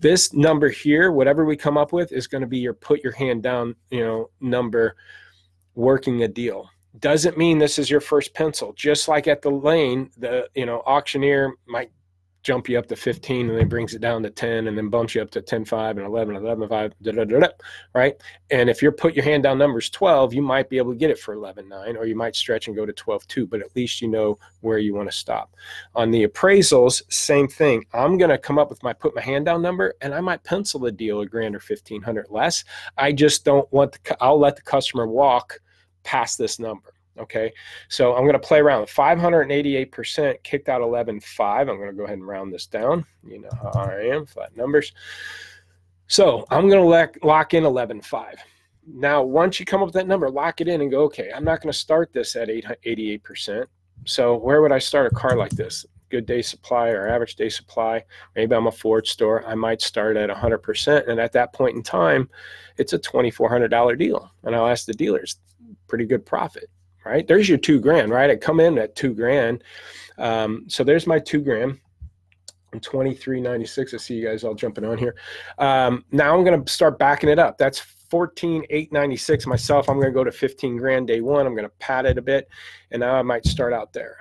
This 0.00 0.32
number 0.32 0.68
here, 0.68 1.12
whatever 1.12 1.44
we 1.44 1.56
come 1.56 1.78
up 1.78 1.92
with, 1.92 2.10
is 2.10 2.26
going 2.26 2.42
to 2.42 2.48
be 2.48 2.58
your 2.58 2.74
put 2.74 3.04
your 3.04 3.12
hand 3.12 3.44
down, 3.44 3.76
you 3.90 4.00
know, 4.00 4.30
number 4.40 4.96
working 5.76 6.24
a 6.24 6.28
deal 6.28 6.68
doesn't 6.98 7.38
mean 7.38 7.58
this 7.58 7.78
is 7.78 7.90
your 7.90 8.00
first 8.00 8.34
pencil. 8.34 8.72
Just 8.72 9.08
like 9.08 9.28
at 9.28 9.42
the 9.42 9.50
lane, 9.50 10.10
the 10.16 10.48
you 10.54 10.66
know 10.66 10.82
auctioneer 10.86 11.54
might 11.66 11.90
jump 12.42 12.68
you 12.68 12.78
up 12.78 12.86
to 12.86 12.96
15 12.96 13.50
and 13.50 13.58
then 13.58 13.68
brings 13.68 13.94
it 13.94 14.00
down 14.00 14.22
to 14.22 14.30
10 14.30 14.66
and 14.66 14.76
then 14.76 14.88
bumps 14.88 15.14
you 15.14 15.20
up 15.20 15.30
to 15.30 15.42
10 15.42 15.64
5 15.64 15.98
and 15.98 16.06
11 16.06 16.36
11 16.36 16.68
5 16.68 16.94
da, 17.02 17.12
da, 17.12 17.24
da, 17.24 17.48
right? 17.94 18.16
And 18.50 18.70
if 18.70 18.80
you're 18.80 18.92
put 18.92 19.14
your 19.14 19.24
hand 19.24 19.42
down 19.42 19.58
numbers 19.58 19.90
12 19.90 20.32
you 20.34 20.42
might 20.42 20.70
be 20.70 20.78
able 20.78 20.92
to 20.92 20.98
get 20.98 21.10
it 21.10 21.18
for 21.18 21.34
11 21.34 21.68
9 21.68 21.96
or 21.96 22.06
you 22.06 22.16
might 22.16 22.34
stretch 22.34 22.66
and 22.66 22.76
go 22.76 22.86
to 22.86 22.92
12 22.92 23.26
2 23.26 23.46
but 23.46 23.60
at 23.60 23.74
least 23.76 24.00
you 24.00 24.08
know 24.08 24.38
where 24.60 24.78
you 24.78 24.94
want 24.94 25.10
to 25.10 25.16
stop. 25.16 25.54
On 25.94 26.10
the 26.10 26.26
appraisals 26.26 27.02
same 27.12 27.46
thing. 27.46 27.84
I'm 27.92 28.16
going 28.16 28.30
to 28.30 28.38
come 28.38 28.58
up 28.58 28.70
with 28.70 28.82
my 28.82 28.94
put 28.94 29.14
my 29.14 29.20
hand 29.22 29.44
down 29.44 29.60
number 29.60 29.94
and 30.00 30.14
i 30.14 30.20
might 30.20 30.42
pencil 30.44 30.80
the 30.80 30.92
deal 30.92 31.20
a 31.20 31.26
grand 31.26 31.54
or 31.54 31.60
1500 31.60 32.26
less. 32.30 32.64
I 32.96 33.12
just 33.12 33.44
don't 33.44 33.70
want 33.72 33.92
the 33.92 34.16
i'll 34.22 34.38
let 34.38 34.56
the 34.56 34.62
customer 34.62 35.06
walk 35.06 35.60
past 36.02 36.38
this 36.38 36.58
number. 36.58 36.94
Okay, 37.18 37.52
so 37.88 38.14
I'm 38.14 38.22
going 38.22 38.32
to 38.32 38.38
play 38.38 38.60
around. 38.60 38.86
588% 38.86 40.42
kicked 40.42 40.68
out 40.68 40.80
11.5. 40.80 41.60
I'm 41.60 41.66
going 41.66 41.88
to 41.88 41.92
go 41.92 42.04
ahead 42.04 42.16
and 42.16 42.26
round 42.26 42.52
this 42.52 42.66
down. 42.66 43.04
You 43.26 43.40
know 43.40 43.50
how 43.62 43.80
I 43.80 44.14
am, 44.14 44.24
flat 44.24 44.56
numbers. 44.56 44.92
So 46.06 46.46
I'm 46.50 46.68
going 46.68 46.80
to 46.80 47.26
lock, 47.26 47.52
in 47.54 47.64
11.5. 47.64 48.34
Now, 48.86 49.22
once 49.22 49.60
you 49.60 49.66
come 49.66 49.82
up 49.82 49.86
with 49.86 49.94
that 49.94 50.06
number, 50.06 50.30
lock 50.30 50.60
it 50.60 50.68
in 50.68 50.80
and 50.80 50.90
go, 50.90 51.02
okay, 51.02 51.30
I'm 51.34 51.44
not 51.44 51.60
going 51.60 51.72
to 51.72 51.78
start 51.78 52.12
this 52.12 52.36
at 52.36 52.48
88%. 52.48 53.66
So 54.06 54.36
where 54.36 54.62
would 54.62 54.72
I 54.72 54.78
start 54.78 55.12
a 55.12 55.14
car 55.14 55.36
like 55.36 55.52
this? 55.52 55.84
good 56.10 56.26
day 56.26 56.42
supply 56.42 56.88
or 56.88 57.08
average 57.08 57.36
day 57.36 57.48
supply. 57.48 58.04
Maybe 58.36 58.54
I'm 58.54 58.66
a 58.66 58.72
Ford 58.72 59.06
store. 59.06 59.46
I 59.46 59.54
might 59.54 59.80
start 59.80 60.16
at 60.16 60.28
100%. 60.28 61.08
And 61.08 61.20
at 61.20 61.32
that 61.32 61.52
point 61.54 61.76
in 61.76 61.82
time, 61.82 62.28
it's 62.76 62.92
a 62.92 62.98
$2,400 62.98 63.98
deal. 63.98 64.30
And 64.42 64.54
I'll 64.54 64.66
ask 64.66 64.84
the 64.84 64.92
dealers, 64.92 65.36
pretty 65.90 66.06
good 66.06 66.24
profit, 66.24 66.70
right? 67.04 67.26
There's 67.26 67.48
your 67.48 67.58
two 67.58 67.80
grand, 67.80 68.12
right? 68.12 68.30
I 68.30 68.36
come 68.36 68.60
in 68.60 68.78
at 68.78 68.94
two 68.94 69.12
grand. 69.12 69.64
Um, 70.16 70.64
so 70.68 70.84
there's 70.84 71.06
my 71.06 71.18
two 71.18 71.42
grand. 71.42 71.78
I'm 72.72 72.78
2396. 72.78 73.94
I 73.94 73.96
see 73.96 74.14
you 74.14 74.26
guys 74.26 74.44
all 74.44 74.54
jumping 74.54 74.84
on 74.84 74.96
here. 74.96 75.16
Um, 75.58 76.04
now 76.12 76.36
I'm 76.36 76.44
going 76.44 76.64
to 76.64 76.72
start 76.72 76.98
backing 76.98 77.28
it 77.28 77.40
up. 77.40 77.58
That's 77.58 77.80
14,896 77.80 79.46
myself. 79.46 79.88
I'm 79.88 79.96
going 79.96 80.12
to 80.12 80.14
go 80.14 80.22
to 80.22 80.30
15 80.30 80.76
grand 80.76 81.08
day 81.08 81.20
one. 81.20 81.46
I'm 81.46 81.54
going 81.54 81.68
to 81.68 81.74
pad 81.80 82.06
it 82.06 82.16
a 82.16 82.22
bit, 82.22 82.48
and 82.92 83.00
now 83.00 83.16
I 83.16 83.22
might 83.22 83.44
start 83.44 83.72
out 83.72 83.92
there. 83.92 84.18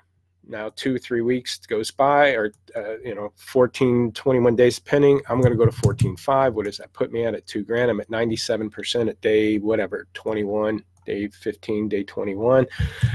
Now, 0.48 0.72
two, 0.76 0.98
three 0.98 1.22
weeks 1.22 1.60
goes 1.60 1.92
by, 1.92 2.32
or 2.32 2.52
uh, 2.76 2.98
you 3.00 3.14
know, 3.14 3.32
14, 3.36 4.12
21 4.14 4.56
days 4.56 4.80
pending. 4.80 5.22
I'm 5.30 5.42
going 5.42 5.52
to 5.52 5.58
go 5.58 5.66
to 5.66 5.72
14.5. 5.72 6.54
What 6.54 6.66
does 6.66 6.78
that 6.78 6.92
put 6.92 7.12
me 7.12 7.24
at 7.26 7.36
at 7.36 7.46
two 7.46 7.64
grand? 7.64 7.92
I'm 7.92 8.00
at 8.00 8.10
97% 8.10 9.10
at 9.10 9.22
day 9.22 9.60
whatever, 9.60 10.08
21, 10.16 10.84
day 11.10 11.28
15, 11.28 11.90
day 11.90 12.04
21, 12.04 12.68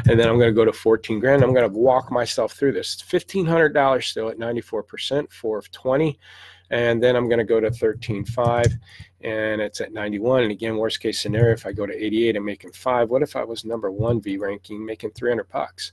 and 0.09 0.19
then 0.19 0.29
I'm 0.29 0.39
going 0.39 0.51
to 0.51 0.53
go 0.53 0.65
to 0.65 0.73
14 0.73 1.21
grand. 1.21 1.43
I'm 1.43 1.55
going 1.55 1.71
to 1.71 1.79
walk 1.79 2.11
myself 2.11 2.53
through 2.53 2.73
this. 2.73 2.97
$1,500 2.97 4.03
still 4.03 4.29
at 4.29 4.39
94%, 4.39 5.31
four 5.33 5.59
of 5.59 5.71
20 5.71 6.19
and 6.71 7.03
then 7.03 7.15
I'm 7.15 7.29
going 7.29 7.39
to 7.39 7.45
go 7.45 7.61
to 7.61 7.71
13.5 7.71 8.73
and 9.25 9.61
it's 9.61 9.81
at 9.81 9.93
91 9.93 10.43
and 10.43 10.53
again 10.53 10.77
worst 10.77 11.01
case 11.01 11.19
scenario 11.19 11.55
if 11.55 11.67
I 11.67 11.73
go 11.73 11.87
to 11.87 12.05
88 12.05 12.37
I'm 12.37 12.45
making 12.45 12.73
five 12.73 13.09
what 13.09 13.23
if 13.23 13.37
I 13.37 13.43
was 13.43 13.65
number 13.65 13.91
one 13.91 14.21
V 14.21 14.37
ranking 14.37 14.85
making 14.85 15.11
300 15.13 15.49
bucks? 15.49 15.93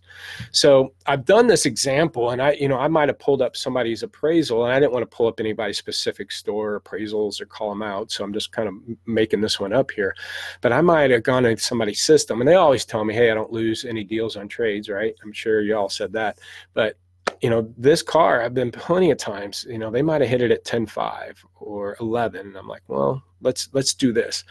So 0.51 0.93
I've 1.05 1.25
done 1.25 1.47
this 1.47 1.65
example 1.65 2.31
and 2.31 2.41
I 2.41 2.51
you 2.53 2.67
know 2.67 2.77
I 2.77 2.87
might 2.87 3.09
have 3.09 3.19
pulled 3.19 3.41
up 3.41 3.55
somebody's 3.55 4.03
appraisal 4.03 4.65
and 4.65 4.73
I 4.73 4.79
didn't 4.79 4.91
want 4.91 5.09
to 5.09 5.15
pull 5.15 5.27
up 5.27 5.39
anybody's 5.39 5.77
specific 5.77 6.31
store 6.31 6.81
appraisals 6.81 7.39
or 7.39 7.45
call 7.45 7.69
them 7.69 7.81
out 7.81 8.11
so 8.11 8.23
I'm 8.23 8.33
just 8.33 8.51
kind 8.51 8.67
of 8.67 8.75
making 9.05 9.41
this 9.41 9.59
one 9.59 9.73
up 9.73 9.91
here. 9.91 10.15
But 10.59 10.73
I 10.73 10.81
might 10.81 11.11
have 11.11 11.23
gone 11.23 11.45
into 11.45 11.63
somebody's 11.63 12.01
system 12.01 12.41
and 12.41 12.47
they 12.47 12.55
always 12.55 12.85
tell 12.85 13.05
me 13.05 13.13
hey 13.13 13.31
I 13.31 13.33
don't 13.33 13.53
lose 13.53 13.85
any 13.85 14.03
deals 14.03 14.35
on 14.35 14.47
trades 14.47 14.89
right? 14.89 15.15
I'm 15.23 15.33
sure 15.33 15.61
y'all 15.61 15.89
said 15.89 16.11
that. 16.13 16.39
But 16.73 16.97
you 17.41 17.49
know, 17.49 17.73
this 17.77 18.03
car, 18.03 18.41
I've 18.41 18.53
been 18.53 18.71
plenty 18.71 19.11
of 19.11 19.17
times, 19.17 19.65
you 19.67 19.79
know, 19.79 19.89
they 19.89 20.03
might 20.03 20.21
have 20.21 20.29
hit 20.29 20.41
it 20.41 20.51
at 20.51 20.63
10, 20.63 20.85
5 20.85 21.45
or 21.55 21.97
11. 21.99 22.47
And 22.47 22.57
I'm 22.57 22.67
like, 22.67 22.83
well, 22.87 23.23
let's, 23.41 23.69
let's 23.73 23.93
do 23.93 24.13
this. 24.13 24.43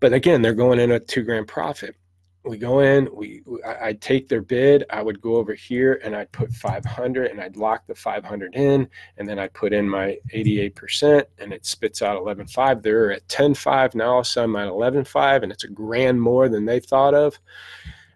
But 0.00 0.12
again, 0.12 0.40
they're 0.40 0.54
going 0.54 0.80
in 0.80 0.92
a 0.92 1.00
two 1.00 1.22
grand 1.22 1.48
profit. 1.48 1.96
We 2.44 2.56
go 2.56 2.80
in, 2.80 3.08
we, 3.12 3.42
I, 3.66 3.88
I'd 3.88 4.00
take 4.00 4.26
their 4.26 4.40
bid. 4.40 4.84
I 4.88 5.02
would 5.02 5.20
go 5.20 5.36
over 5.36 5.52
here 5.52 6.00
and 6.02 6.16
I'd 6.16 6.32
put 6.32 6.50
500 6.50 7.30
and 7.30 7.40
I'd 7.42 7.56
lock 7.56 7.86
the 7.86 7.94
500 7.94 8.54
in. 8.54 8.88
And 9.18 9.28
then 9.28 9.38
I'd 9.38 9.52
put 9.52 9.74
in 9.74 9.86
my 9.86 10.16
88% 10.34 11.24
and 11.38 11.52
it 11.52 11.66
spits 11.66 12.00
out 12.00 12.18
11.5. 12.22 12.82
They're 12.82 13.12
at 13.12 13.28
10.5. 13.28 13.94
Now 13.94 14.12
all 14.12 14.20
of 14.20 14.22
a 14.22 14.28
sudden 14.28 14.56
I'm 14.56 14.68
at 14.68 14.72
11.5 14.72 15.42
and 15.42 15.52
it's 15.52 15.64
a 15.64 15.68
grand 15.68 16.22
more 16.22 16.48
than 16.48 16.64
they 16.64 16.80
thought 16.80 17.12
of. 17.12 17.38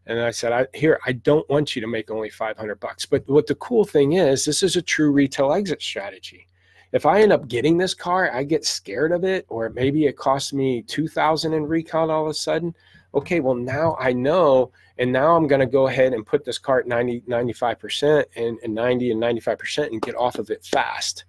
And 0.06 0.20
I 0.20 0.30
said, 0.30 0.52
I, 0.52 0.66
here, 0.74 1.00
I 1.06 1.12
don't 1.12 1.48
want 1.48 1.76
you 1.76 1.82
to 1.82 1.86
make 1.86 2.10
only 2.10 2.30
500 2.30 2.80
bucks. 2.80 3.06
But 3.06 3.26
what 3.28 3.46
the 3.46 3.54
cool 3.56 3.84
thing 3.84 4.14
is, 4.14 4.44
this 4.44 4.62
is 4.62 4.76
a 4.76 4.82
true 4.82 5.12
retail 5.12 5.52
exit 5.52 5.80
strategy. 5.80 6.46
If 6.92 7.06
I 7.06 7.22
end 7.22 7.32
up 7.32 7.48
getting 7.48 7.78
this 7.78 7.94
car, 7.94 8.30
I 8.32 8.42
get 8.42 8.64
scared 8.64 9.12
of 9.12 9.24
it, 9.24 9.46
or 9.48 9.70
maybe 9.70 10.06
it 10.06 10.16
costs 10.16 10.52
me 10.52 10.82
2000 10.82 11.54
in 11.54 11.66
recon 11.66 12.10
all 12.10 12.24
of 12.24 12.30
a 12.30 12.34
sudden. 12.34 12.74
Okay, 13.14 13.40
well, 13.40 13.54
now 13.54 13.96
I 13.98 14.12
know, 14.12 14.72
and 14.98 15.12
now 15.12 15.36
I'm 15.36 15.46
going 15.46 15.60
to 15.60 15.66
go 15.66 15.86
ahead 15.86 16.12
and 16.12 16.26
put 16.26 16.44
this 16.44 16.58
car 16.58 16.80
at 16.80 16.86
90, 16.86 17.22
95% 17.22 18.24
and, 18.36 18.58
and 18.62 18.74
90 18.74 19.12
and 19.12 19.22
95% 19.22 19.86
and 19.86 20.02
get 20.02 20.16
off 20.16 20.38
of 20.38 20.50
it 20.50 20.64
fast 20.64 21.24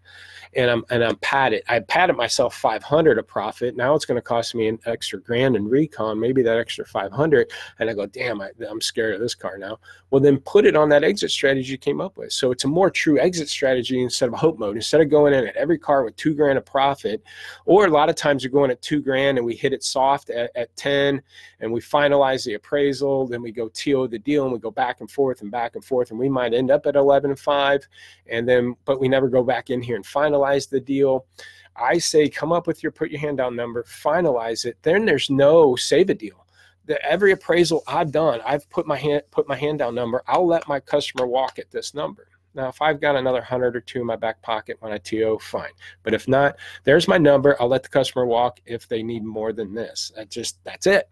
and 0.56 0.70
I'm 0.70 0.84
and 0.90 1.04
I'm 1.04 1.16
padded. 1.18 1.64
I 1.68 1.80
padded 1.80 2.16
myself 2.16 2.56
500 2.56 3.18
a 3.18 3.24
profit. 3.24 3.76
Now 3.76 3.96
it's 3.96 4.06
going 4.06 4.18
to 4.18 4.22
cost 4.22 4.56
me 4.56 4.68
an 4.68 4.80
extra 4.86 5.20
grand 5.20 5.56
in 5.56 5.68
recon, 5.68 6.20
maybe 6.20 6.42
that 6.44 6.58
extra 6.58 6.86
500. 6.86 7.52
And 7.80 7.90
I 7.90 7.94
go, 7.94 8.06
damn, 8.06 8.42
I, 8.42 8.50
I'm 8.70 8.82
scared 8.82 9.16
of 9.16 9.22
this 9.22 9.36
car 9.36 9.58
now. 9.58 9.80
Well, 10.14 10.22
then 10.22 10.38
put 10.42 10.68
it 10.68 10.76
on 10.76 10.90
that 10.90 11.04
exit 11.04 11.32
strategy 11.32 11.72
you 11.72 11.78
came 11.80 12.00
up 12.00 12.20
with. 12.20 12.32
So 12.34 12.52
it's 12.52 12.66
a 12.66 12.68
more 12.68 12.92
true 12.92 13.18
exit 13.18 13.50
strategy 13.50 14.00
instead 14.00 14.28
of 14.28 14.36
a 14.36 14.38
hope 14.38 14.60
mode. 14.60 14.76
Instead 14.76 15.02
of 15.02 15.10
going 15.10 15.34
in 15.34 15.48
at 15.48 15.56
every 15.56 15.80
car 15.80 16.04
with 16.04 16.16
two 16.18 16.36
grand 16.36 16.60
of 16.60 16.68
profit, 16.68 17.24
or 17.66 17.88
a 17.88 17.90
lot 17.90 18.10
of 18.10 18.16
times 18.16 18.44
you're 18.44 18.52
going 18.52 18.70
at 18.70 18.80
two 18.84 19.02
grand 19.02 19.40
and 19.40 19.46
we 19.46 19.56
hit 19.56 19.74
it 19.74 19.84
soft 19.84 20.30
at, 20.30 20.52
at 20.56 20.76
10 20.76 21.20
and 21.62 21.74
we 21.74 21.82
finalize 21.82 22.46
the 22.46 22.54
appraisal, 22.54 23.26
then 23.26 23.42
we 23.42 23.52
go 23.52 23.70
TO 23.70 24.08
the 24.08 24.20
deal 24.20 24.44
and 24.44 24.54
we 24.54 24.60
go 24.60 24.70
back 24.70 25.02
and 25.02 25.10
forth 25.10 25.42
and 25.42 25.50
back 25.50 25.74
and 25.74 25.84
forth, 25.84 26.12
and 26.12 26.20
we 26.20 26.30
might 26.30 26.54
end 26.54 26.70
up 26.70 26.86
at 26.86 26.96
11 26.96 27.32
and 27.32 27.40
5, 27.40 27.88
and 28.28 28.48
then 28.48 28.76
but 28.86 29.00
we 29.00 29.08
never 29.08 29.28
go 29.28 29.42
back 29.42 29.72
in 29.72 29.82
here 29.82 29.96
and 29.96 30.06
finalize 30.06 30.70
the 30.70 30.80
deal. 30.80 31.26
I 31.76 31.98
say 31.98 32.30
come 32.30 32.52
up 32.52 32.68
with 32.68 32.84
your 32.84 32.92
put 32.92 33.10
your 33.10 33.20
hand 33.20 33.40
down 33.40 33.56
number, 33.56 33.82
finalize 33.82 34.64
it. 34.66 34.78
Then 34.84 35.06
there's 35.06 35.32
no 35.32 35.76
save 35.76 36.12
a 36.12 36.14
deal. 36.14 36.43
The, 36.86 37.04
every 37.04 37.32
appraisal 37.32 37.84
I've 37.88 38.12
done, 38.12 38.42
I've 38.46 38.70
put 38.70 38.86
my 38.86 38.98
hand 38.98 39.24
put 39.32 39.48
my 39.48 39.56
hand 39.56 39.80
down 39.80 39.96
number. 39.96 40.24
I'll 40.28 40.46
let 40.46 40.68
my 40.68 40.80
customer 40.80 41.28
walk 41.28 41.60
at 41.60 41.72
this 41.72 41.94
number. 41.94 42.28
Now, 42.56 42.68
if 42.68 42.82
I've 42.82 43.02
got 43.02 43.16
another 43.16 43.42
hundred 43.42 43.76
or 43.76 43.82
two 43.82 44.02
in 44.02 44.06
my 44.06 44.16
back 44.16 44.42
pocket 44.42 44.78
when 44.80 44.92
I 44.92 45.00
TO, 45.00 45.40
fine. 45.42 45.72
But 46.04 46.14
if 46.14 46.28
not, 46.28 46.58
there's 46.84 47.08
my 47.08 47.18
number. 47.18 47.56
I'll 47.60 47.68
let 47.68 47.84
the 47.84 47.90
customer 47.90 48.26
walk 48.26 48.60
if 48.66 48.88
they 48.88 49.02
need 49.02 49.24
more 49.24 49.54
than 49.54 49.74
this. 49.74 50.12
That 50.16 50.30
just 50.30 50.64
that's 50.64 50.86
it. 50.86 51.10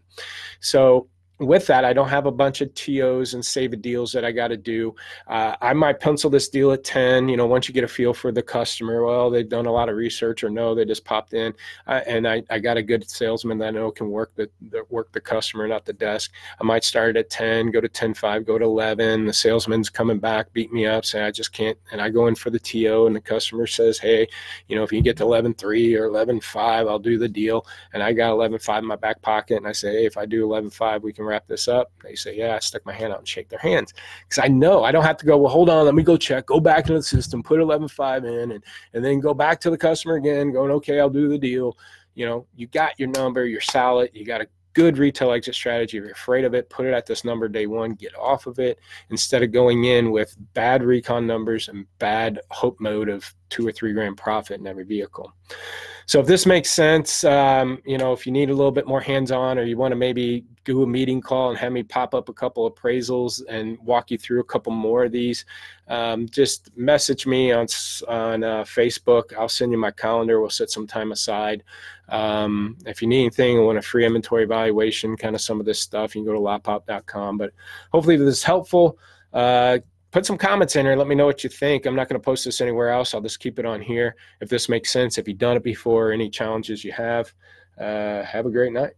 So 0.59 1.07
with 1.41 1.65
that, 1.67 1.83
I 1.83 1.91
don't 1.91 2.07
have 2.07 2.27
a 2.27 2.31
bunch 2.31 2.61
of 2.61 2.73
TOs 2.75 3.33
and 3.33 3.43
save 3.43 3.73
a 3.73 3.75
deals 3.75 4.11
that 4.11 4.23
I 4.23 4.31
got 4.31 4.49
to 4.49 4.57
do. 4.57 4.95
Uh, 5.27 5.55
I 5.59 5.73
might 5.73 5.99
pencil 5.99 6.29
this 6.29 6.47
deal 6.49 6.71
at 6.71 6.83
10. 6.83 7.29
You 7.29 7.37
know, 7.37 7.47
once 7.47 7.67
you 7.67 7.73
get 7.73 7.83
a 7.83 7.87
feel 7.87 8.13
for 8.13 8.31
the 8.31 8.43
customer, 8.43 9.03
well, 9.03 9.31
they've 9.31 9.47
done 9.47 9.65
a 9.65 9.71
lot 9.71 9.89
of 9.89 9.95
research 9.95 10.43
or 10.43 10.49
no, 10.49 10.75
they 10.75 10.85
just 10.85 11.03
popped 11.03 11.33
in. 11.33 11.53
Uh, 11.87 12.01
and 12.05 12.27
I, 12.27 12.43
I 12.51 12.59
got 12.59 12.77
a 12.77 12.83
good 12.83 13.09
salesman 13.09 13.57
that 13.57 13.69
I 13.69 13.71
know 13.71 13.89
can 13.91 14.09
work 14.09 14.33
the, 14.35 14.49
work 14.89 15.11
the 15.11 15.19
customer, 15.19 15.67
not 15.67 15.83
the 15.83 15.93
desk. 15.93 16.31
I 16.59 16.63
might 16.63 16.83
start 16.83 17.17
at 17.17 17.31
10, 17.31 17.71
go 17.71 17.81
to 17.81 17.89
10, 17.89 18.13
5, 18.13 18.45
go 18.45 18.59
to 18.59 18.65
11. 18.65 19.25
The 19.25 19.33
salesman's 19.33 19.89
coming 19.89 20.19
back, 20.19 20.53
beat 20.53 20.71
me 20.71 20.85
up, 20.85 21.05
say, 21.05 21.23
I 21.23 21.31
just 21.31 21.53
can't. 21.53 21.77
And 21.91 21.99
I 22.01 22.09
go 22.09 22.27
in 22.27 22.35
for 22.35 22.51
the 22.51 22.59
TO 22.59 23.07
and 23.07 23.15
the 23.15 23.21
customer 23.21 23.65
says, 23.65 23.97
Hey, 23.97 24.27
you 24.67 24.75
know, 24.75 24.83
if 24.83 24.91
you 24.91 25.01
get 25.01 25.17
to 25.17 25.23
11, 25.23 25.55
3 25.55 25.95
or 25.95 26.05
11, 26.05 26.41
5, 26.41 26.87
I'll 26.87 26.99
do 26.99 27.17
the 27.17 27.27
deal. 27.27 27.65
And 27.93 28.03
I 28.03 28.13
got 28.13 28.31
11, 28.31 28.59
5 28.59 28.83
in 28.83 28.87
my 28.87 28.95
back 28.95 29.21
pocket. 29.23 29.57
And 29.57 29.67
I 29.67 29.71
say, 29.71 29.91
Hey, 29.93 30.05
if 30.05 30.17
I 30.17 30.27
do 30.27 30.43
11, 30.43 30.69
5, 30.69 31.03
we 31.03 31.13
can 31.13 31.25
wrap 31.31 31.47
this 31.47 31.67
up? 31.67 31.91
They 32.03 32.15
say, 32.15 32.35
yeah, 32.35 32.55
I 32.55 32.59
stuck 32.59 32.85
my 32.85 32.93
hand 32.93 33.13
out 33.13 33.19
and 33.19 33.27
shake 33.27 33.49
their 33.49 33.59
hands. 33.59 33.93
Because 34.27 34.43
I 34.43 34.47
know 34.47 34.83
I 34.83 34.91
don't 34.91 35.03
have 35.03 35.17
to 35.17 35.25
go, 35.25 35.37
well, 35.37 35.51
hold 35.51 35.69
on, 35.69 35.85
let 35.85 35.95
me 35.95 36.03
go 36.03 36.17
check, 36.17 36.45
go 36.45 36.59
back 36.59 36.81
into 36.81 36.93
the 36.93 37.03
system, 37.03 37.41
put 37.41 37.59
11.5 37.59 38.25
in, 38.25 38.51
and, 38.51 38.63
and 38.93 39.03
then 39.03 39.19
go 39.19 39.33
back 39.33 39.59
to 39.61 39.69
the 39.69 39.77
customer 39.77 40.15
again, 40.15 40.51
going, 40.51 40.71
okay, 40.71 40.99
I'll 40.99 41.09
do 41.09 41.27
the 41.27 41.37
deal. 41.37 41.77
You 42.13 42.25
know, 42.25 42.45
you 42.55 42.67
got 42.67 42.99
your 42.99 43.09
number, 43.09 43.45
you're 43.45 43.61
solid, 43.61 44.11
you 44.13 44.25
got 44.25 44.41
a 44.41 44.47
good 44.73 44.97
retail 44.97 45.31
exit 45.31 45.55
strategy. 45.55 45.97
If 45.97 46.03
you're 46.03 46.13
afraid 46.13 46.45
of 46.45 46.53
it, 46.53 46.69
put 46.69 46.85
it 46.85 46.93
at 46.93 47.05
this 47.05 47.23
number 47.23 47.47
day 47.47 47.67
one, 47.67 47.93
get 47.93 48.15
off 48.15 48.47
of 48.47 48.59
it 48.59 48.79
instead 49.09 49.43
of 49.43 49.51
going 49.51 49.85
in 49.85 50.11
with 50.11 50.35
bad 50.53 50.83
recon 50.83 51.27
numbers 51.27 51.67
and 51.67 51.85
bad 51.99 52.39
hope 52.49 52.79
mode 52.79 53.09
of 53.09 53.33
two 53.51 53.67
or 53.67 53.71
three 53.71 53.93
grand 53.93 54.17
profit 54.17 54.59
in 54.59 54.65
every 54.65 54.85
vehicle. 54.85 55.31
So 56.07 56.19
if 56.19 56.25
this 56.25 56.45
makes 56.45 56.69
sense, 56.69 57.23
um, 57.23 57.81
you 57.85 57.97
know, 57.97 58.11
if 58.11 58.25
you 58.25 58.31
need 58.31 58.49
a 58.49 58.53
little 58.53 58.71
bit 58.71 58.87
more 58.87 58.99
hands-on 58.99 59.59
or 59.59 59.63
you 59.63 59.77
want 59.77 59.91
to 59.91 59.95
maybe 59.95 60.43
do 60.63 60.83
a 60.83 60.87
meeting 60.87 61.21
call 61.21 61.49
and 61.49 61.57
have 61.57 61.71
me 61.71 61.83
pop 61.83 62.13
up 62.13 62.27
a 62.27 62.33
couple 62.33 62.69
appraisals 62.69 63.41
and 63.47 63.77
walk 63.79 64.11
you 64.11 64.17
through 64.17 64.41
a 64.41 64.43
couple 64.43 64.71
more 64.71 65.05
of 65.05 65.11
these, 65.11 65.45
um, 65.87 66.27
just 66.27 66.75
message 66.75 67.25
me 67.25 67.51
on 67.51 67.67
on 68.07 68.43
uh, 68.43 68.63
Facebook. 68.63 69.33
I'll 69.37 69.47
send 69.47 69.71
you 69.71 69.77
my 69.77 69.91
calendar. 69.91 70.41
We'll 70.41 70.49
set 70.49 70.69
some 70.69 70.87
time 70.87 71.11
aside. 71.11 71.63
Um, 72.09 72.77
if 72.85 73.01
you 73.01 73.07
need 73.07 73.21
anything, 73.21 73.63
want 73.63 73.77
a 73.77 73.81
free 73.81 74.05
inventory 74.05 74.43
evaluation, 74.43 75.15
kind 75.15 75.35
of 75.35 75.41
some 75.41 75.59
of 75.59 75.65
this 75.65 75.79
stuff, 75.79 76.13
you 76.13 76.23
can 76.23 76.25
go 76.25 76.33
to 76.33 76.39
lotpop.com. 76.39 77.37
But 77.37 77.53
hopefully 77.91 78.17
this 78.17 78.37
is 78.37 78.43
helpful. 78.43 78.97
Uh, 79.31 79.79
put 80.11 80.25
some 80.25 80.37
comments 80.37 80.75
in 80.75 80.85
here. 80.85 80.95
Let 80.95 81.07
me 81.07 81.15
know 81.15 81.25
what 81.25 81.43
you 81.43 81.49
think. 81.49 81.85
I'm 81.85 81.95
not 81.95 82.09
going 82.09 82.19
to 82.19 82.23
post 82.23 82.45
this 82.45 82.61
anywhere 82.61 82.89
else. 82.89 83.13
I'll 83.13 83.21
just 83.21 83.39
keep 83.39 83.59
it 83.59 83.65
on 83.65 83.81
here. 83.81 84.15
If 84.41 84.49
this 84.49 84.69
makes 84.69 84.91
sense, 84.91 85.17
if 85.17 85.27
you've 85.27 85.37
done 85.37 85.57
it 85.57 85.63
before, 85.63 86.11
any 86.11 86.29
challenges 86.29 86.83
you 86.83 86.91
have, 86.91 87.33
uh, 87.79 88.23
have 88.23 88.45
a 88.45 88.51
great 88.51 88.73
night. 88.73 88.91